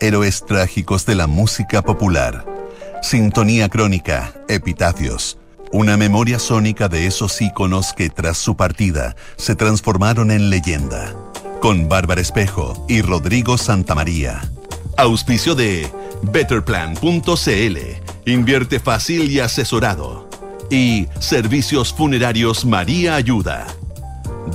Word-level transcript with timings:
héroes 0.00 0.44
trágicos 0.44 1.06
de 1.06 1.14
la 1.14 1.26
música 1.26 1.82
popular. 1.82 2.44
Sintonía 3.02 3.68
crónica, 3.68 4.32
epitafios. 4.48 5.38
Una 5.72 5.96
memoria 5.96 6.38
sónica 6.38 6.88
de 6.88 7.06
esos 7.06 7.40
íconos 7.40 7.92
que 7.92 8.10
tras 8.10 8.38
su 8.38 8.56
partida 8.56 9.14
se 9.36 9.54
transformaron 9.54 10.30
en 10.30 10.50
leyenda. 10.50 11.14
Con 11.60 11.88
Bárbara 11.88 12.20
Espejo 12.20 12.84
y 12.88 13.02
Rodrigo 13.02 13.56
Santamaría. 13.56 14.40
Auspicio 14.96 15.54
de 15.54 15.88
Betterplan.cl. 16.22 17.78
Invierte 18.26 18.80
fácil 18.80 19.30
y 19.30 19.40
asesorado. 19.40 20.28
Y 20.70 21.06
Servicios 21.20 21.92
Funerarios 21.92 22.64
María 22.64 23.14
Ayuda. 23.14 23.66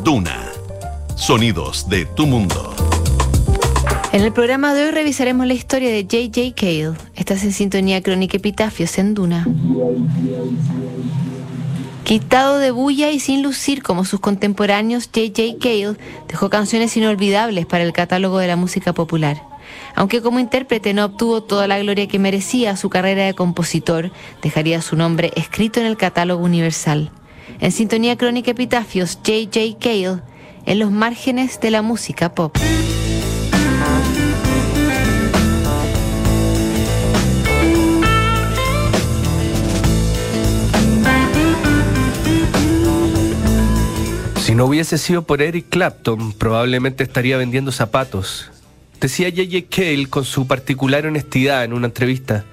Duna. 0.04 0.52
Sonidos 1.16 1.88
de 1.89 2.05
tu 2.05 2.27
mundo. 2.27 2.84
En 4.16 4.21
el 4.21 4.32
programa 4.32 4.73
de 4.73 4.86
hoy 4.86 4.91
revisaremos 4.91 5.45
la 5.45 5.55
historia 5.55 5.89
de 5.89 6.04
J.J. 6.04 6.55
Cale. 6.55 6.93
Estás 7.16 7.44
en 7.44 7.52
sintonía 7.52 8.02
crónica 8.02 8.38
Epitafios 8.38 8.98
en 8.98 9.13
Duna. 9.13 9.45
Quitado 12.05 12.59
de 12.59 12.72
bulla 12.72 13.12
y 13.12 13.20
sin 13.20 13.44
lucir 13.44 13.84
como 13.84 14.05
sus 14.05 14.22
contemporáneos, 14.22 15.09
J.J. 15.13 15.58
Cale 15.59 15.98
dejó 16.30 16.49
canciones 16.49 16.95
inolvidables 16.95 17.66
para 17.66 17.84
el 17.84 17.91
catálogo 17.91 18.38
de 18.38 18.48
la 18.48 18.55
música 18.55 18.94
popular. 18.94 19.44
Aunque 19.95 20.22
como 20.22 20.39
intérprete 20.39 20.94
no 20.94 21.03
obtuvo 21.03 21.44
toda 21.44 21.67
la 21.67 21.77
gloria 21.80 22.08
que 22.08 22.17
merecía, 22.17 22.77
su 22.77 22.89
carrera 22.89 23.25
de 23.25 23.34
compositor 23.34 24.11
dejaría 24.41 24.81
su 24.81 24.95
nombre 24.95 25.34
escrito 25.36 25.81
en 25.81 25.88
el 25.88 25.97
catálogo 25.97 26.41
universal. 26.41 27.11
En 27.59 27.73
sintonía 27.73 28.16
crónica 28.16 28.52
Epitafios, 28.52 29.20
J.J. 29.25 29.77
Cale, 29.77 30.22
en 30.66 30.80
los 30.80 30.89
márgenes 30.89 31.59
de 31.59 31.72
la 31.72 31.81
música 31.81 32.34
pop. 32.34 32.55
No 44.56 44.67
hubiese 44.67 44.98
sido 44.98 45.23
por 45.23 45.42
Eric 45.42 45.66
Clapton, 45.67 46.31
probablemente 46.31 47.03
estaría 47.03 47.36
vendiendo 47.36 47.73
zapatos. 47.73 48.50
Decía 49.02 49.30
J.J. 49.30 49.66
Cale 49.70 50.08
con 50.08 50.23
su 50.23 50.47
particular 50.47 51.06
honestidad 51.06 51.66
en 51.66 51.73
una 51.73 51.88
entrevista. 51.88 52.45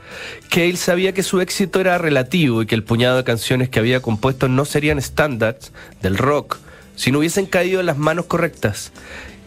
Cale 0.50 0.77
sabía 0.77 1.14
que 1.14 1.22
su 1.22 1.41
éxito 1.41 1.81
era 1.81 1.98
relativo 1.98 2.61
y 2.61 2.67
que 2.67 2.75
el 2.75 2.83
puñado 2.83 3.19
de 3.19 3.22
canciones 3.22 3.69
que 3.69 3.78
había 3.78 4.03
compuesto 4.03 4.48
no 4.48 4.64
serían 4.64 4.98
estándares 4.98 5.70
del 6.03 6.19
rock 6.19 6.59
si 6.97 7.12
no 7.12 7.20
hubiesen 7.20 7.47
caído 7.47 7.78
en 7.78 7.86
las 7.86 7.98
manos 7.98 8.27
correctas. 8.27 8.91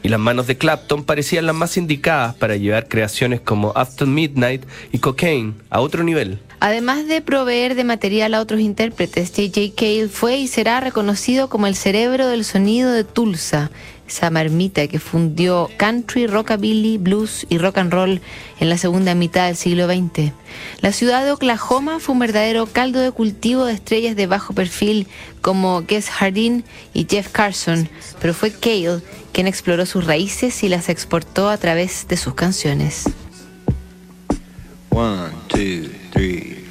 Y 0.01 0.07
las 0.07 0.21
manos 0.21 0.47
de 0.47 0.57
Clapton 0.57 1.03
parecían 1.03 1.47
las 1.47 1.55
más 1.55 1.75
indicadas 1.75 2.35
para 2.35 2.55
llevar 2.55 2.87
creaciones 2.87 3.41
como 3.41 3.73
After 3.75 4.07
Midnight 4.07 4.63
y 4.93 4.99
Cocaine 4.99 5.55
a 5.69 5.81
otro 5.81 6.05
nivel. 6.05 6.39
Además 6.59 7.07
de 7.07 7.21
proveer 7.21 7.75
de 7.75 7.83
material 7.83 8.33
a 8.33 8.41
otros 8.41 8.61
intérpretes, 8.61 9.29
J.J. 9.29 9.75
Cale 9.75 10.07
fue 10.07 10.37
y 10.37 10.47
será 10.47 10.79
reconocido 10.79 11.49
como 11.49 11.67
el 11.67 11.75
cerebro 11.75 12.27
del 12.27 12.45
sonido 12.45 12.91
de 12.91 13.03
Tulsa, 13.03 13.69
esa 14.07 14.29
marmita 14.29 14.87
que 14.87 14.99
fundió 14.99 15.69
country, 15.77 16.27
rockabilly, 16.27 16.97
blues 16.97 17.45
y 17.49 17.57
rock 17.57 17.79
and 17.79 17.91
roll 17.91 18.21
en 18.59 18.69
la 18.69 18.77
segunda 18.77 19.15
mitad 19.15 19.47
del 19.47 19.55
siglo 19.55 19.87
XX. 19.87 20.31
La 20.81 20.91
ciudad 20.91 21.25
de 21.25 21.31
Oklahoma 21.31 21.99
fue 21.99 22.13
un 22.13 22.19
verdadero 22.19 22.67
caldo 22.67 22.99
de 22.99 23.11
cultivo 23.11 23.65
de 23.65 23.73
estrellas 23.73 24.15
de 24.15 24.27
bajo 24.27 24.53
perfil 24.53 25.07
como 25.41 25.81
Guess 25.81 26.09
Hardin 26.09 26.63
y 26.93 27.07
Jeff 27.09 27.29
Carson, 27.29 27.89
pero 28.21 28.33
fue 28.33 28.51
Cale 28.51 29.01
quien 29.33 29.47
exploró 29.47 29.85
sus 29.85 30.05
raíces 30.05 30.63
y 30.63 30.69
las 30.69 30.87
exportó 30.87 31.49
a 31.49 31.57
través 31.57 32.07
de 32.07 32.17
sus 32.17 32.35
canciones. 32.35 33.03
One, 34.91 35.31
two, 35.49 35.89
three, 36.15 36.64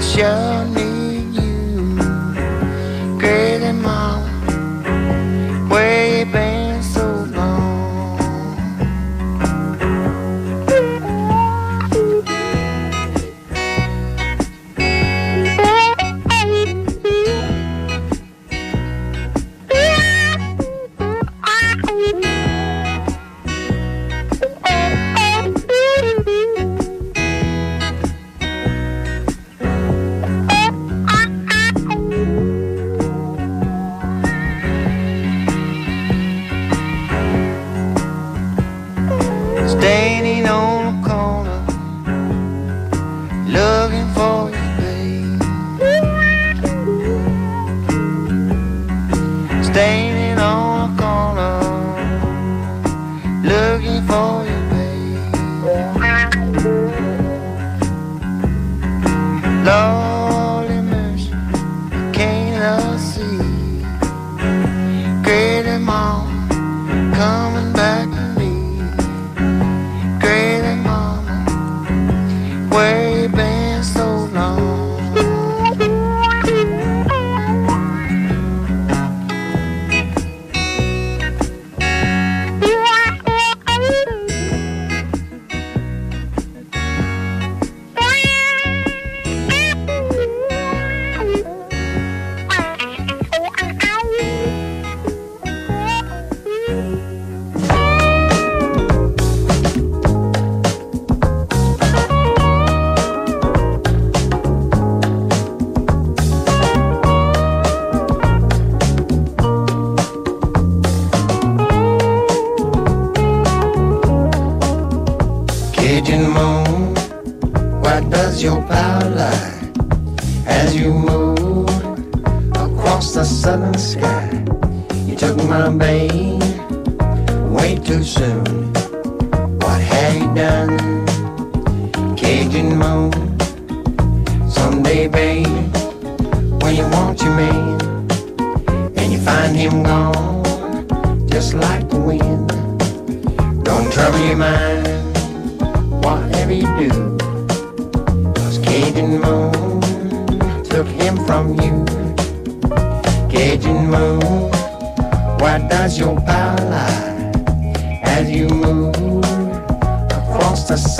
mama, 0.00 0.79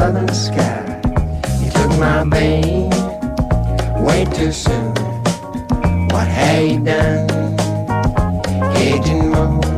southern 0.00 0.32
sky? 0.32 0.80
You 1.60 1.70
took 1.70 1.92
my 1.98 2.24
babe 2.24 2.90
way 4.06 4.24
too 4.36 4.50
soon. 4.50 4.94
What 6.12 6.26
have 6.26 6.64
you 6.70 6.80
done, 6.80 7.28
Cajun 8.72 9.30
Moon? 9.30 9.69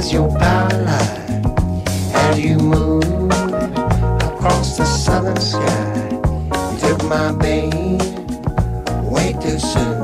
Does 0.00 0.12
your 0.12 0.28
power 0.38 0.86
as 2.14 2.38
you 2.38 2.56
move 2.56 3.32
across 4.22 4.76
the 4.78 4.84
southern 4.84 5.40
sky? 5.40 6.08
You 6.70 6.78
took 6.78 7.02
my 7.08 7.32
babe 7.32 8.00
way 9.10 9.32
too 9.42 9.58
soon. 9.58 9.97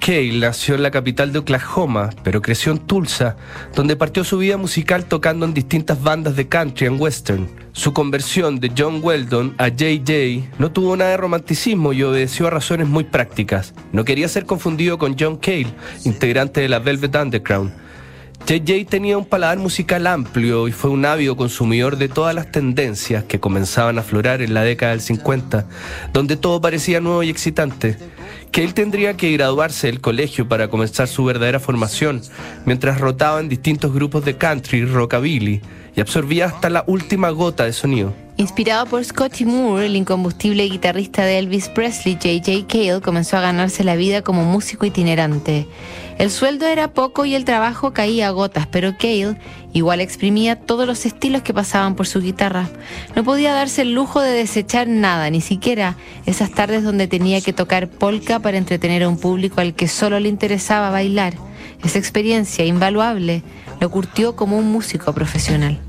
Cale 0.00 0.38
nació 0.38 0.76
en 0.76 0.82
la 0.82 0.90
capital 0.90 1.30
de 1.30 1.40
Oklahoma, 1.40 2.08
pero 2.24 2.40
creció 2.40 2.72
en 2.72 2.78
Tulsa, 2.78 3.36
donde 3.74 3.96
partió 3.96 4.24
su 4.24 4.38
vida 4.38 4.56
musical 4.56 5.04
tocando 5.04 5.44
en 5.44 5.52
distintas 5.52 6.02
bandas 6.02 6.36
de 6.36 6.48
country 6.48 6.86
and 6.86 6.98
western. 6.98 7.48
Su 7.72 7.92
conversión 7.92 8.60
de 8.60 8.72
John 8.76 9.00
Weldon 9.02 9.54
a 9.58 9.68
JJ 9.68 10.48
no 10.58 10.72
tuvo 10.72 10.96
nada 10.96 11.10
de 11.10 11.16
romanticismo 11.18 11.92
y 11.92 12.02
obedeció 12.02 12.46
a 12.46 12.50
razones 12.50 12.88
muy 12.88 13.04
prácticas. 13.04 13.74
No 13.92 14.04
quería 14.04 14.26
ser 14.28 14.46
confundido 14.46 14.98
con 14.98 15.16
John 15.18 15.36
Cale, 15.36 15.74
integrante 16.04 16.62
de 16.62 16.70
la 16.70 16.78
Velvet 16.78 17.14
Underground. 17.14 17.70
JJ 18.46 18.86
tenía 18.88 19.18
un 19.18 19.26
paladar 19.26 19.58
musical 19.58 20.06
amplio 20.06 20.66
y 20.66 20.72
fue 20.72 20.90
un 20.90 21.04
ávido 21.04 21.36
consumidor 21.36 21.98
de 21.98 22.08
todas 22.08 22.34
las 22.34 22.50
tendencias 22.50 23.24
que 23.24 23.38
comenzaban 23.38 23.98
a 23.98 24.00
aflorar 24.00 24.40
en 24.40 24.54
la 24.54 24.62
década 24.62 24.92
del 24.92 25.02
50, 25.02 25.66
donde 26.14 26.36
todo 26.36 26.60
parecía 26.60 27.00
nuevo 27.00 27.22
y 27.22 27.28
excitante. 27.28 27.98
Que 28.52 28.64
él 28.64 28.74
tendría 28.74 29.16
que 29.16 29.32
graduarse 29.32 29.86
del 29.86 30.00
colegio 30.00 30.48
para 30.48 30.68
comenzar 30.68 31.06
su 31.06 31.24
verdadera 31.24 31.60
formación, 31.60 32.22
mientras 32.66 33.00
rotaba 33.00 33.40
en 33.40 33.48
distintos 33.48 33.92
grupos 33.92 34.24
de 34.24 34.36
country 34.36 34.84
rockabilly 34.84 35.60
y 35.94 36.00
absorbía 36.00 36.46
hasta 36.46 36.70
la 36.70 36.84
última 36.86 37.30
gota 37.30 37.64
de 37.64 37.72
sonido. 37.72 38.12
Inspirado 38.36 38.86
por 38.86 39.04
Scotty 39.04 39.44
Moore, 39.44 39.84
el 39.84 39.96
incombustible 39.96 40.64
guitarrista 40.64 41.24
de 41.24 41.38
Elvis 41.38 41.68
Presley, 41.68 42.14
J.J. 42.14 42.66
Cale 42.66 43.00
comenzó 43.02 43.36
a 43.36 43.42
ganarse 43.42 43.84
la 43.84 43.96
vida 43.96 44.22
como 44.22 44.44
músico 44.44 44.86
itinerante. 44.86 45.66
El 46.20 46.30
sueldo 46.30 46.66
era 46.66 46.92
poco 46.92 47.24
y 47.24 47.34
el 47.34 47.46
trabajo 47.46 47.94
caía 47.94 48.28
a 48.28 48.30
gotas, 48.30 48.66
pero 48.66 48.98
Cale 48.98 49.38
igual 49.72 50.02
exprimía 50.02 50.54
todos 50.54 50.86
los 50.86 51.06
estilos 51.06 51.40
que 51.40 51.54
pasaban 51.54 51.94
por 51.94 52.06
su 52.06 52.20
guitarra. 52.20 52.68
No 53.16 53.24
podía 53.24 53.54
darse 53.54 53.80
el 53.80 53.94
lujo 53.94 54.20
de 54.20 54.32
desechar 54.32 54.86
nada, 54.86 55.30
ni 55.30 55.40
siquiera 55.40 55.96
esas 56.26 56.50
tardes 56.50 56.84
donde 56.84 57.08
tenía 57.08 57.40
que 57.40 57.54
tocar 57.54 57.88
polka 57.88 58.38
para 58.38 58.58
entretener 58.58 59.02
a 59.02 59.08
un 59.08 59.18
público 59.18 59.62
al 59.62 59.72
que 59.72 59.88
solo 59.88 60.20
le 60.20 60.28
interesaba 60.28 60.90
bailar. 60.90 61.32
Esa 61.82 61.98
experiencia 61.98 62.66
invaluable 62.66 63.42
lo 63.80 63.90
curtió 63.90 64.36
como 64.36 64.58
un 64.58 64.70
músico 64.70 65.14
profesional. 65.14 65.80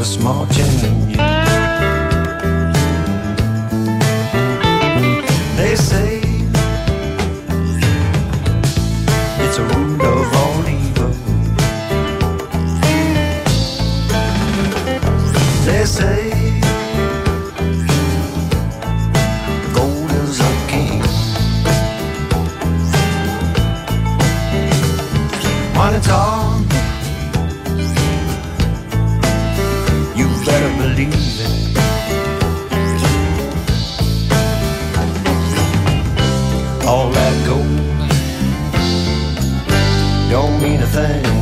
a 0.00 0.04
small 0.04 0.46
change. 0.46 0.99
Thing. 40.92 41.39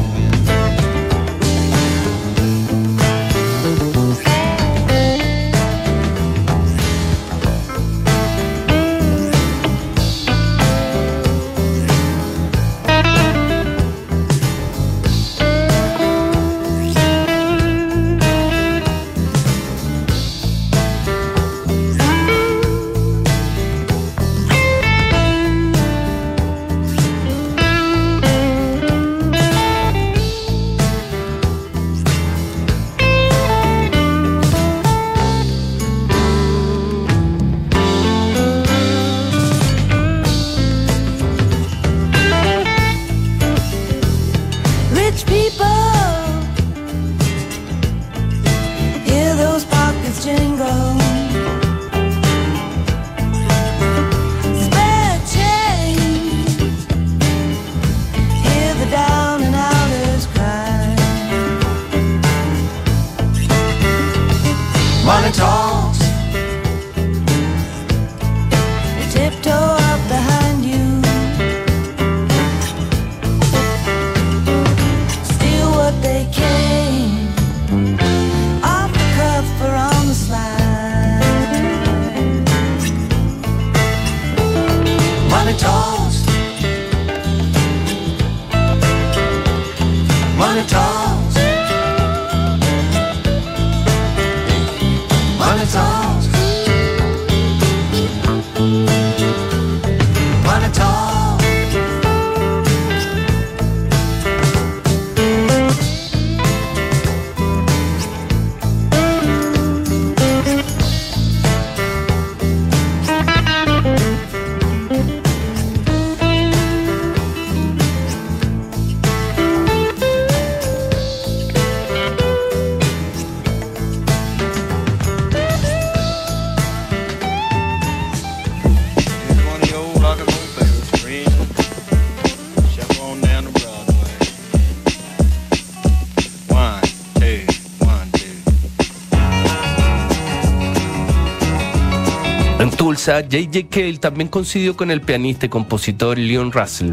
Tulsa, 143.08 143.22
J.J. 143.22 143.68
Cale 143.70 143.96
también 143.96 144.28
coincidió 144.28 144.76
con 144.76 144.90
el 144.90 145.00
pianista 145.00 145.46
y 145.46 145.48
compositor 145.48 146.18
Leon 146.18 146.52
Russell. 146.52 146.92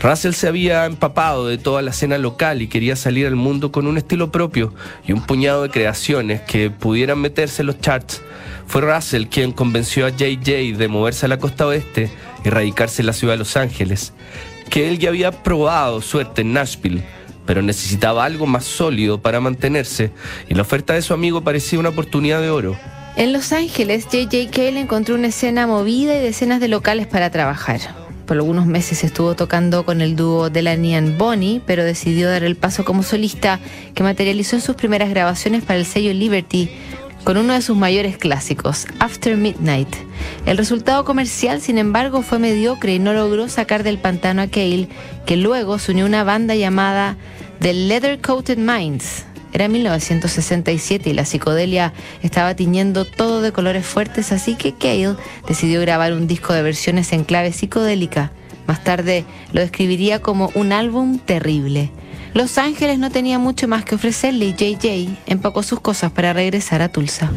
Russell 0.00 0.32
se 0.32 0.48
había 0.48 0.84
empapado 0.84 1.46
de 1.46 1.58
toda 1.58 1.80
la 1.80 1.92
escena 1.92 2.18
local 2.18 2.60
y 2.60 2.66
quería 2.66 2.96
salir 2.96 3.24
al 3.24 3.36
mundo 3.36 3.70
con 3.70 3.86
un 3.86 3.98
estilo 3.98 4.32
propio 4.32 4.74
y 5.06 5.12
un 5.12 5.24
puñado 5.24 5.62
de 5.62 5.70
creaciones 5.70 6.40
que 6.40 6.70
pudieran 6.70 7.20
meterse 7.20 7.62
en 7.62 7.68
los 7.68 7.80
charts. 7.80 8.20
Fue 8.66 8.80
Russell 8.80 9.26
quien 9.26 9.52
convenció 9.52 10.06
a 10.06 10.10
J.J. 10.10 10.76
de 10.76 10.88
moverse 10.88 11.26
a 11.26 11.28
la 11.28 11.38
costa 11.38 11.68
oeste 11.68 12.10
y 12.44 12.48
radicarse 12.50 13.02
en 13.02 13.06
la 13.06 13.12
ciudad 13.12 13.34
de 13.34 13.38
Los 13.38 13.56
Ángeles, 13.56 14.12
que 14.70 14.88
él 14.88 14.98
ya 14.98 15.10
había 15.10 15.30
probado 15.30 16.00
suerte 16.02 16.42
en 16.42 16.52
Nashville, 16.52 17.04
pero 17.46 17.62
necesitaba 17.62 18.24
algo 18.24 18.46
más 18.46 18.64
sólido 18.64 19.22
para 19.22 19.40
mantenerse 19.40 20.10
y 20.48 20.54
la 20.54 20.62
oferta 20.62 20.94
de 20.94 21.02
su 21.02 21.14
amigo 21.14 21.42
parecía 21.42 21.78
una 21.78 21.90
oportunidad 21.90 22.40
de 22.40 22.50
oro. 22.50 22.76
En 23.18 23.32
Los 23.32 23.52
Ángeles, 23.52 24.04
J.J. 24.04 24.48
Cale 24.52 24.78
encontró 24.78 25.16
una 25.16 25.26
escena 25.26 25.66
movida 25.66 26.16
y 26.16 26.20
decenas 26.20 26.60
de 26.60 26.68
locales 26.68 27.08
para 27.08 27.30
trabajar. 27.30 27.80
Por 28.26 28.36
algunos 28.36 28.66
meses 28.66 29.02
estuvo 29.02 29.34
tocando 29.34 29.84
con 29.84 30.00
el 30.00 30.14
dúo 30.14 30.50
Delaney 30.50 30.94
and 30.94 31.18
Bonnie, 31.18 31.60
pero 31.66 31.82
decidió 31.82 32.30
dar 32.30 32.44
el 32.44 32.54
paso 32.54 32.84
como 32.84 33.02
solista, 33.02 33.58
que 33.96 34.04
materializó 34.04 34.54
en 34.54 34.62
sus 34.62 34.76
primeras 34.76 35.10
grabaciones 35.10 35.64
para 35.64 35.80
el 35.80 35.84
sello 35.84 36.14
Liberty 36.14 36.70
con 37.24 37.38
uno 37.38 37.54
de 37.54 37.60
sus 37.60 37.76
mayores 37.76 38.18
clásicos, 38.18 38.86
After 39.00 39.36
Midnight. 39.36 39.92
El 40.46 40.56
resultado 40.56 41.04
comercial, 41.04 41.60
sin 41.60 41.76
embargo, 41.76 42.22
fue 42.22 42.38
mediocre 42.38 42.94
y 42.94 42.98
no 43.00 43.14
logró 43.14 43.48
sacar 43.48 43.82
del 43.82 43.98
pantano 43.98 44.42
a 44.42 44.46
Cale, 44.46 44.88
que 45.26 45.36
luego 45.36 45.80
se 45.80 45.90
unió 45.90 46.04
a 46.04 46.08
una 46.08 46.22
banda 46.22 46.54
llamada 46.54 47.16
The 47.58 47.74
Leather 47.74 48.20
Coated 48.20 48.58
Minds. 48.58 49.24
Era 49.52 49.68
1967 49.68 51.10
y 51.10 51.12
la 51.14 51.24
psicodelia 51.24 51.92
estaba 52.22 52.54
tiñendo 52.54 53.04
todo 53.04 53.40
de 53.40 53.52
colores 53.52 53.86
fuertes, 53.86 54.32
así 54.32 54.54
que 54.54 54.74
Cale 54.74 55.16
decidió 55.46 55.80
grabar 55.80 56.12
un 56.12 56.26
disco 56.26 56.52
de 56.52 56.62
versiones 56.62 57.12
en 57.12 57.24
clave 57.24 57.52
psicodélica. 57.52 58.32
Más 58.66 58.84
tarde 58.84 59.24
lo 59.52 59.62
describiría 59.62 60.20
como 60.20 60.50
un 60.54 60.72
álbum 60.72 61.18
terrible. 61.18 61.90
Los 62.34 62.58
Ángeles 62.58 62.98
no 62.98 63.10
tenía 63.10 63.38
mucho 63.38 63.66
más 63.66 63.84
que 63.84 63.94
ofrecerle 63.94 64.46
y 64.46 64.52
JJ 64.52 65.08
empacó 65.26 65.62
sus 65.62 65.80
cosas 65.80 66.12
para 66.12 66.34
regresar 66.34 66.82
a 66.82 66.90
Tulsa. 66.90 67.32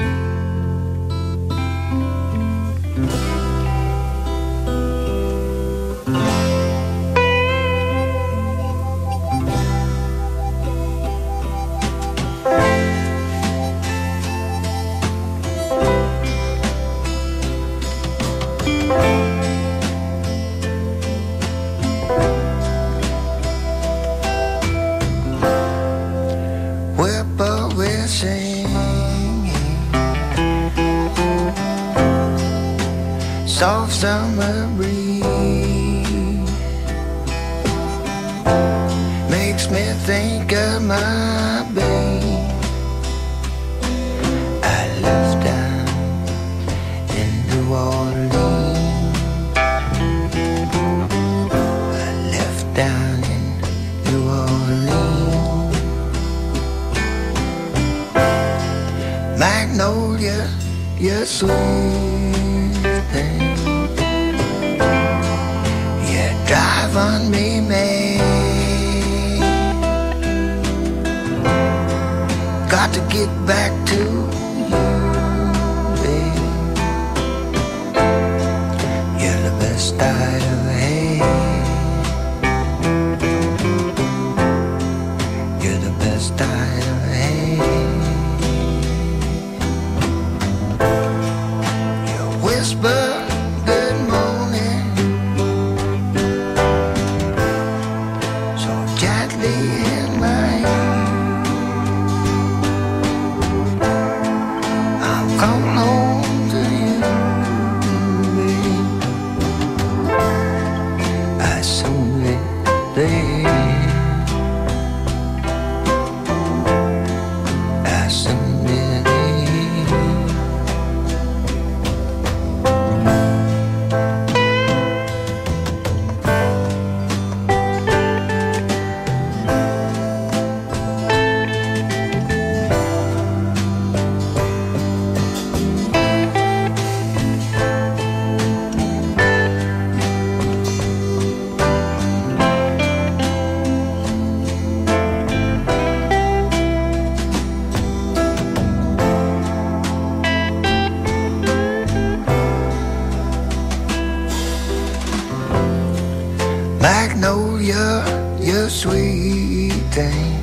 Magnolia, 156.82 158.04
your 158.42 158.68
sweet 158.68 159.72
thing. 159.94 160.34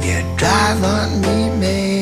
You're 0.00 0.36
driving 0.38 1.20
me 1.20 1.50
mad. 1.60 1.93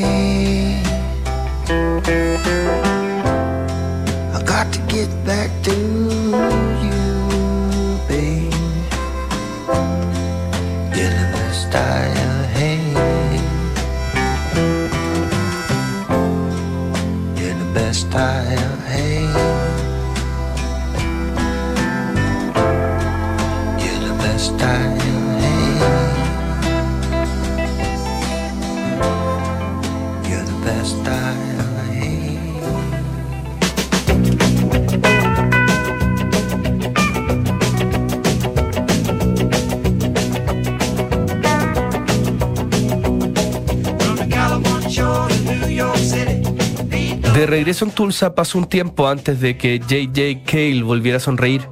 De 47.34 47.46
regreso 47.46 47.86
en 47.86 47.92
Tulsa 47.92 48.34
pasó 48.34 48.58
un 48.58 48.68
tiempo 48.68 49.08
antes 49.08 49.40
de 49.40 49.56
que 49.56 49.80
J.J. 49.80 50.44
Cale 50.44 50.82
volviera 50.82 51.16
a 51.16 51.20
sonreír. 51.20 51.62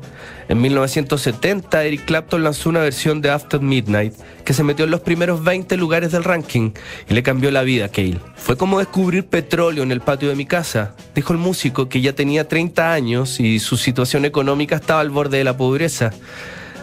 En 0.48 0.58
1970, 0.58 1.84
Eric 1.84 2.06
Clapton 2.06 2.42
lanzó 2.42 2.70
una 2.70 2.80
versión 2.80 3.20
de 3.20 3.28
After 3.28 3.60
Midnight 3.60 4.14
que 4.42 4.54
se 4.54 4.64
metió 4.64 4.86
en 4.86 4.90
los 4.90 5.02
primeros 5.02 5.44
20 5.44 5.76
lugares 5.76 6.12
del 6.12 6.24
ranking 6.24 6.70
y 7.10 7.12
le 7.12 7.22
cambió 7.22 7.50
la 7.50 7.62
vida 7.62 7.84
a 7.84 7.88
Cale. 7.90 8.20
Fue 8.36 8.56
como 8.56 8.78
descubrir 8.78 9.26
petróleo 9.26 9.82
en 9.82 9.92
el 9.92 10.00
patio 10.00 10.30
de 10.30 10.34
mi 10.34 10.46
casa, 10.46 10.94
dijo 11.14 11.34
el 11.34 11.38
músico 11.38 11.90
que 11.90 12.00
ya 12.00 12.14
tenía 12.14 12.48
30 12.48 12.90
años 12.90 13.38
y 13.38 13.58
su 13.58 13.76
situación 13.76 14.24
económica 14.24 14.76
estaba 14.76 15.00
al 15.00 15.10
borde 15.10 15.36
de 15.36 15.44
la 15.44 15.58
pobreza. 15.58 16.10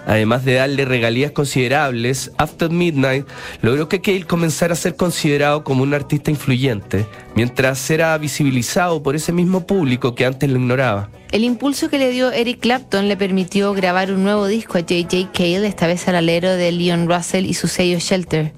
Además 0.07 0.45
de 0.45 0.53
darle 0.53 0.85
regalías 0.85 1.31
considerables, 1.31 2.31
After 2.37 2.69
Midnight 2.69 3.27
logró 3.61 3.89
que 3.89 3.99
Cale 3.99 4.23
comenzara 4.23 4.71
a 4.71 4.77
ser 4.77 4.95
considerado 4.95 5.65
como 5.65 5.83
un 5.83 5.93
artista 5.93 6.31
influyente, 6.31 7.05
mientras 7.35 7.89
era 7.91 8.17
visibilizado 8.17 9.03
por 9.03 9.17
ese 9.17 9.33
mismo 9.33 9.67
público 9.67 10.15
que 10.15 10.25
antes 10.25 10.49
lo 10.49 10.59
ignoraba. 10.59 11.09
El 11.33 11.43
impulso 11.43 11.89
que 11.89 11.99
le 11.99 12.09
dio 12.09 12.31
Eric 12.31 12.61
Clapton 12.61 13.09
le 13.09 13.17
permitió 13.17 13.73
grabar 13.73 14.13
un 14.13 14.23
nuevo 14.23 14.47
disco 14.47 14.77
a 14.77 14.81
J.J. 14.81 15.29
Cale, 15.33 15.67
esta 15.67 15.87
vez 15.87 16.07
al 16.07 16.15
alero 16.15 16.51
de 16.51 16.71
Leon 16.71 17.09
Russell 17.09 17.45
y 17.45 17.53
su 17.53 17.67
sello 17.67 17.99
Shelter. 17.99 18.53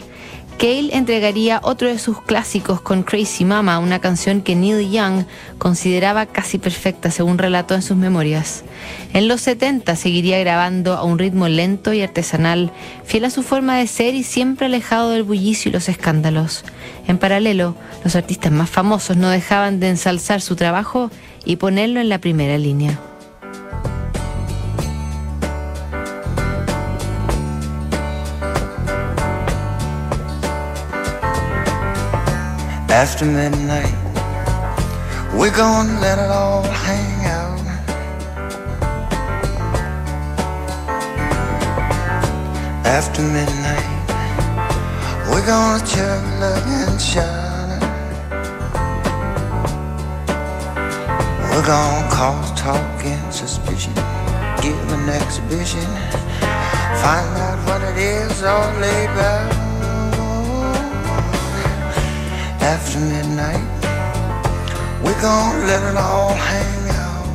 Cale 0.60 0.94
entregaría 0.94 1.62
otro 1.64 1.88
de 1.88 1.98
sus 1.98 2.22
clásicos 2.22 2.82
con 2.82 3.04
Crazy 3.04 3.46
Mama, 3.46 3.80
una 3.80 4.00
canción 4.00 4.42
que 4.42 4.58
Neil 4.58 4.92
Young 4.92 5.24
consideraba 5.58 6.26
casi 6.26 6.58
perfecta, 6.58 7.12
según 7.12 7.38
relató 7.38 7.76
en 7.76 7.82
sus 7.82 7.96
memorias. 7.96 8.66
En 9.14 9.30
los 9.30 9.40
70 9.40 9.96
seguiría 9.96 10.38
grabando 10.40 10.96
a 10.96 11.06
un 11.06 11.18
ritmo 11.18 11.48
lento 11.48 11.94
y 11.94 12.02
artesanal, 12.02 12.74
fiel 13.06 13.24
a 13.24 13.30
su 13.30 13.42
forma 13.42 13.78
de 13.78 13.88
ser 13.88 14.16
y 14.16 14.24
siempre 14.24 14.66
alejado 14.66 15.12
del 15.12 15.24
bullicio 15.24 15.70
y 15.70 15.72
los 15.72 15.88
escándalos. 15.88 16.66
En 17.08 17.20
paralelo, 17.20 17.78
los 18.04 18.18
artistas 18.18 18.52
más 18.52 18.70
famosos 18.70 19.16
no 19.16 19.30
dejaban 19.30 19.80
de 19.80 19.88
ensalzar 19.88 20.42
su 20.42 20.58
trabajo 20.58 21.10
y 21.46 21.56
ponerlo 21.56 22.02
en 22.02 22.10
la 22.10 22.20
primera 22.20 22.58
línea. 22.58 23.00
After 33.04 33.24
midnight, 33.24 33.96
we're 35.34 35.56
gonna 35.56 36.02
let 36.02 36.20
it 36.20 36.30
all 36.30 36.64
hang 36.64 37.26
out. 37.28 37.60
After 42.86 43.22
midnight, 43.22 43.90
we're 45.32 45.46
gonna 45.46 45.82
chug, 45.88 46.22
look, 46.42 46.66
and 46.68 47.00
shine. 47.00 47.80
We're 51.52 51.66
gonna 51.66 52.10
cause 52.12 52.52
talk 52.60 53.06
and 53.06 53.34
suspicion, 53.34 53.94
give 54.62 54.92
an 54.92 55.08
exhibition, 55.08 55.88
find 57.02 57.32
out 57.48 57.60
what 57.66 57.82
it 57.82 57.98
is 57.98 58.44
all 58.44 58.74
about 58.76 59.59
after 62.70 63.00
midnight. 63.00 63.66
We're 65.04 65.22
gonna 65.22 65.66
let 65.66 65.82
it 65.90 65.98
all 65.98 66.34
hang 66.50 66.82
out. 67.04 67.28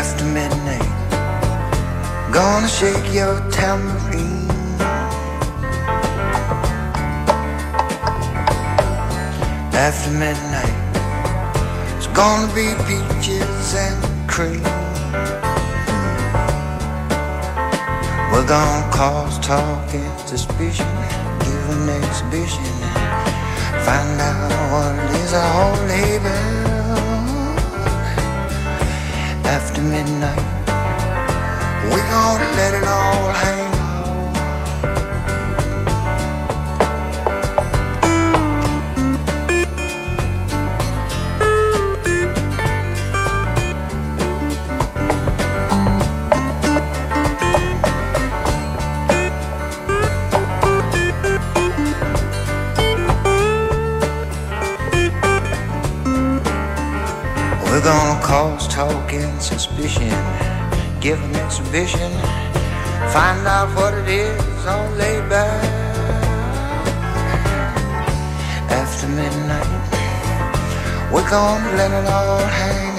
After 0.00 0.24
midnight, 0.38 0.92
gonna 2.32 2.68
shake 2.78 3.06
your 3.12 3.34
tambourine. 3.50 4.48
After 9.86 10.10
midnight, 10.24 10.78
it's 11.96 12.08
gonna 12.20 12.54
be 12.54 12.68
peaches 12.88 13.74
and 13.84 14.30
cream. 14.30 14.85
We're 18.36 18.46
gonna 18.46 18.92
cause 18.92 19.38
talk 19.38 19.94
and 19.94 20.28
suspicion, 20.28 20.86
give 21.40 21.70
an 21.70 21.88
exhibition, 21.88 22.64
find 23.86 24.20
out 24.20 24.52
what 24.72 25.10
is 25.14 25.32
whole 25.32 25.88
about. 26.18 27.56
After 29.42 29.80
midnight, 29.80 30.66
we're 31.88 32.08
gonna 32.10 32.56
let 32.60 32.74
it 32.74 32.86
all 32.86 33.32
hang 33.32 33.75
exhibition, 61.76 62.10
find 63.12 63.46
out 63.46 63.68
what 63.76 63.92
it 63.92 64.08
is 64.08 64.66
on 64.66 64.96
back. 65.28 65.62
After 68.70 69.08
midnight, 69.08 71.12
we're 71.12 71.28
gonna 71.28 71.76
let 71.76 71.90
it 71.90 72.08
all 72.08 72.38
hang 72.38 72.95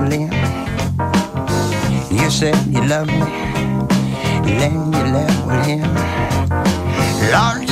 from. 0.00 0.32
You 2.10 2.30
said 2.30 2.56
you 2.66 2.82
love 2.86 3.06
me, 3.06 3.20
then 4.58 4.72
you 4.92 5.02
left 5.12 5.46
with 5.46 5.66
him. 5.66 5.88
Lord, 7.32 7.69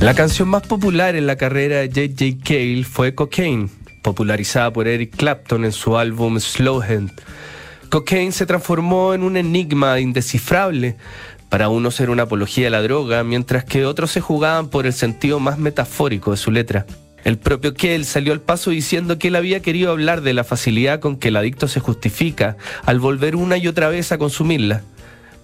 La 0.00 0.14
canción 0.14 0.48
más 0.48 0.62
popular 0.62 1.14
en 1.14 1.26
la 1.26 1.36
carrera 1.36 1.80
de 1.80 1.88
J.J. 1.88 2.42
Cale 2.42 2.84
fue 2.84 3.14
Cocaine, 3.14 3.68
popularizada 4.00 4.72
por 4.72 4.88
Eric 4.88 5.14
Clapton 5.14 5.66
en 5.66 5.72
su 5.72 5.98
álbum 5.98 6.40
Slowhand. 6.40 7.12
Cocaine 7.90 8.32
se 8.32 8.46
transformó 8.46 9.12
en 9.12 9.22
un 9.22 9.36
enigma 9.36 10.00
indescifrable. 10.00 10.96
Para 11.50 11.68
unos 11.68 12.00
era 12.00 12.12
una 12.12 12.22
apología 12.22 12.64
de 12.64 12.70
la 12.70 12.80
droga, 12.80 13.24
mientras 13.24 13.64
que 13.64 13.84
otros 13.84 14.10
se 14.10 14.22
jugaban 14.22 14.70
por 14.70 14.86
el 14.86 14.94
sentido 14.94 15.38
más 15.38 15.58
metafórico 15.58 16.30
de 16.30 16.38
su 16.38 16.50
letra. 16.50 16.86
El 17.22 17.36
propio 17.36 17.74
Kell 17.74 18.06
salió 18.06 18.32
al 18.32 18.40
paso 18.40 18.70
diciendo 18.70 19.18
que 19.18 19.28
él 19.28 19.36
había 19.36 19.60
querido 19.60 19.90
hablar 19.90 20.22
de 20.22 20.32
la 20.32 20.44
facilidad 20.44 21.00
con 21.00 21.18
que 21.18 21.28
el 21.28 21.36
adicto 21.36 21.68
se 21.68 21.80
justifica 21.80 22.56
al 22.86 23.00
volver 23.00 23.36
una 23.36 23.58
y 23.58 23.68
otra 23.68 23.90
vez 23.90 24.12
a 24.12 24.18
consumirla. 24.18 24.82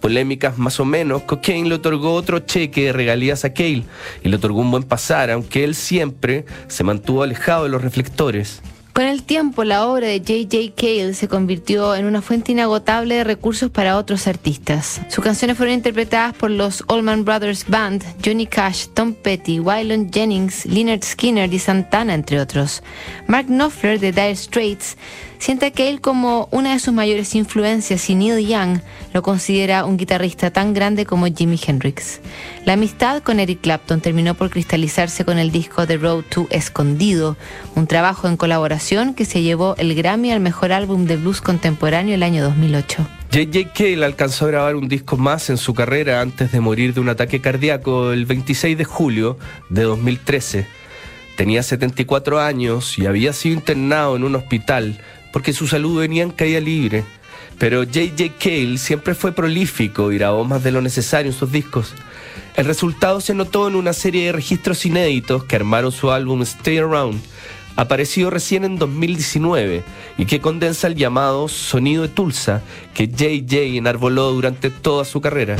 Polémicas 0.06 0.56
más 0.56 0.78
o 0.78 0.84
menos, 0.84 1.22
Cocaine 1.22 1.68
le 1.68 1.74
otorgó 1.74 2.14
otro 2.14 2.38
cheque 2.38 2.84
de 2.84 2.92
regalías 2.92 3.44
a 3.44 3.52
Cale 3.52 3.82
y 4.22 4.28
le 4.28 4.36
otorgó 4.36 4.60
un 4.60 4.70
buen 4.70 4.84
pasar, 4.84 5.32
aunque 5.32 5.64
él 5.64 5.74
siempre 5.74 6.44
se 6.68 6.84
mantuvo 6.84 7.24
alejado 7.24 7.64
de 7.64 7.70
los 7.70 7.82
reflectores. 7.82 8.62
Con 8.96 9.04
el 9.04 9.24
tiempo, 9.24 9.62
la 9.62 9.86
obra 9.86 10.06
de 10.06 10.20
J.J. 10.20 10.72
Cale 10.74 11.12
se 11.12 11.28
convirtió 11.28 11.94
en 11.94 12.06
una 12.06 12.22
fuente 12.22 12.52
inagotable 12.52 13.16
de 13.16 13.24
recursos 13.24 13.70
para 13.70 13.98
otros 13.98 14.26
artistas. 14.26 15.02
Sus 15.10 15.22
canciones 15.22 15.58
fueron 15.58 15.74
interpretadas 15.74 16.34
por 16.34 16.50
los 16.50 16.82
Allman 16.88 17.22
Brothers 17.22 17.66
Band, 17.68 18.02
Johnny 18.24 18.46
Cash, 18.46 18.86
Tom 18.94 19.12
Petty, 19.12 19.60
Waylon 19.60 20.10
Jennings, 20.10 20.64
Leonard 20.64 21.04
Skinner 21.04 21.52
y 21.52 21.58
Santana, 21.58 22.14
entre 22.14 22.40
otros. 22.40 22.82
Mark 23.26 23.48
Knopfler 23.48 24.00
de 24.00 24.12
Dire 24.12 24.34
Straits 24.34 24.96
siente 25.38 25.66
a 25.66 25.70
Cale 25.70 26.00
como 26.00 26.48
una 26.50 26.72
de 26.72 26.78
sus 26.78 26.94
mayores 26.94 27.34
influencias 27.34 28.08
y 28.08 28.14
Neil 28.14 28.46
Young 28.46 28.80
lo 29.12 29.20
considera 29.22 29.84
un 29.84 29.98
guitarrista 29.98 30.50
tan 30.50 30.72
grande 30.72 31.04
como 31.04 31.26
Jimi 31.26 31.60
Hendrix. 31.64 32.20
La 32.64 32.72
amistad 32.72 33.22
con 33.22 33.40
Eric 33.40 33.60
Clapton 33.60 34.00
terminó 34.00 34.34
por 34.34 34.48
cristalizarse 34.48 35.26
con 35.26 35.38
el 35.38 35.50
disco 35.50 35.86
The 35.86 35.98
Road 35.98 36.24
to 36.30 36.46
Escondido, 36.50 37.36
un 37.74 37.86
trabajo 37.86 38.26
en 38.28 38.38
colaboración 38.38 38.85
que 39.16 39.24
se 39.24 39.42
llevó 39.42 39.74
el 39.78 39.96
Grammy 39.96 40.30
al 40.30 40.38
mejor 40.38 40.70
álbum 40.70 41.06
de 41.06 41.16
blues 41.16 41.40
contemporáneo 41.40 42.14
el 42.14 42.22
año 42.22 42.44
2008. 42.44 43.04
J.J. 43.32 43.72
Cale 43.74 44.04
alcanzó 44.04 44.44
a 44.44 44.48
grabar 44.48 44.76
un 44.76 44.86
disco 44.86 45.16
más 45.16 45.50
en 45.50 45.56
su 45.56 45.74
carrera 45.74 46.20
antes 46.20 46.52
de 46.52 46.60
morir 46.60 46.94
de 46.94 47.00
un 47.00 47.08
ataque 47.08 47.40
cardíaco 47.40 48.12
el 48.12 48.26
26 48.26 48.78
de 48.78 48.84
julio 48.84 49.38
de 49.70 49.82
2013. 49.82 50.68
Tenía 51.36 51.64
74 51.64 52.38
años 52.38 52.96
y 52.96 53.06
había 53.06 53.32
sido 53.32 53.56
internado 53.56 54.14
en 54.14 54.22
un 54.22 54.36
hospital 54.36 55.00
porque 55.32 55.52
su 55.52 55.66
salud 55.66 55.98
venía 55.98 56.22
en 56.22 56.30
caída 56.30 56.60
libre. 56.60 57.02
Pero 57.58 57.82
J.J. 57.82 58.34
Cale 58.38 58.78
siempre 58.78 59.16
fue 59.16 59.32
prolífico 59.32 60.12
y 60.12 60.18
grabó 60.18 60.44
más 60.44 60.62
de 60.62 60.70
lo 60.70 60.80
necesario 60.80 61.32
en 61.32 61.36
sus 61.36 61.50
discos. 61.50 61.92
El 62.54 62.66
resultado 62.66 63.20
se 63.20 63.34
notó 63.34 63.66
en 63.66 63.74
una 63.74 63.92
serie 63.92 64.26
de 64.26 64.32
registros 64.32 64.86
inéditos 64.86 65.42
que 65.42 65.56
armaron 65.56 65.90
su 65.90 66.12
álbum 66.12 66.42
Stay 66.42 66.78
Around, 66.78 67.20
aparecido 67.76 68.30
recién 68.30 68.64
en 68.64 68.78
2019 68.78 69.84
y 70.18 70.26
que 70.26 70.40
condensa 70.40 70.86
el 70.86 70.96
llamado 70.96 71.48
sonido 71.48 72.02
de 72.02 72.08
Tulsa 72.08 72.62
que 72.94 73.06
J.J. 73.06 73.76
enarboló 73.76 74.32
durante 74.32 74.70
toda 74.70 75.04
su 75.04 75.20
carrera. 75.20 75.56